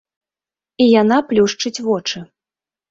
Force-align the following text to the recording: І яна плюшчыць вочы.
І 0.85 0.89
яна 1.01 1.21
плюшчыць 1.29 1.77
вочы. 1.91 2.17